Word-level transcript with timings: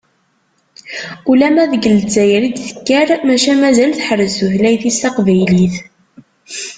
Ulamma 1.33 1.63
deg 1.71 1.83
Lezzayer 1.95 2.43
i 2.43 2.49
d-tekkar 2.51 3.09
maca 3.27 3.53
mazal 3.61 3.91
teḥrez 3.93 4.33
tutlayt-is 4.39 4.97
taqbaylit. 5.03 5.75